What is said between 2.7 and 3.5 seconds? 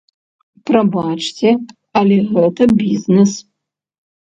бізнэс.